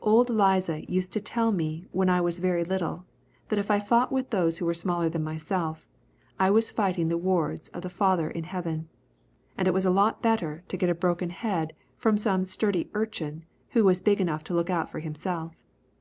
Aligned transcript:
Old 0.00 0.30
Liza 0.30 0.88
used 0.88 1.12
to 1.14 1.20
tell 1.20 1.50
me 1.50 1.84
when 1.90 2.08
I 2.08 2.20
was 2.20 2.38
very 2.38 2.62
little 2.62 3.06
that 3.48 3.58
if 3.58 3.72
I 3.72 3.80
fought 3.80 4.12
with 4.12 4.30
those 4.30 4.58
who 4.58 4.66
were 4.66 4.72
smaller 4.72 5.08
than 5.08 5.24
myself, 5.24 5.88
I 6.38 6.48
was 6.48 6.70
fighting 6.70 7.08
the 7.08 7.18
wards 7.18 7.70
of 7.70 7.82
the 7.82 7.88
Father 7.90 8.30
in 8.30 8.44
heaven, 8.44 8.88
and 9.58 9.66
it 9.66 9.74
was 9.74 9.84
a 9.84 9.90
lot 9.90 10.22
better 10.22 10.62
to 10.68 10.76
get 10.76 10.90
a 10.90 10.94
broken 10.94 11.30
head 11.30 11.72
from 11.96 12.16
some 12.16 12.46
sturdy 12.46 12.88
urchin 12.94 13.46
who 13.70 13.82
was 13.82 14.00
big 14.00 14.20
enough 14.20 14.44
to 14.44 14.54
look 14.54 14.70
out 14.70 14.90
for 14.90 15.00
himself. 15.00 15.56